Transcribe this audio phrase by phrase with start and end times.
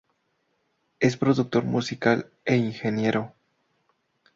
[0.99, 3.35] Es productor musical e ingeniero.